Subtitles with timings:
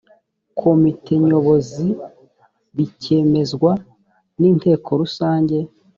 [0.59, 3.71] komite nyobozibikemezwa
[4.39, 5.57] n inteko rusange